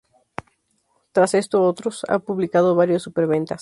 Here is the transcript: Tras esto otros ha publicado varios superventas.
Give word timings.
Tras 1.11 1.35
esto 1.35 1.61
otros 1.61 2.03
ha 2.09 2.17
publicado 2.17 2.73
varios 2.73 3.03
superventas. 3.03 3.59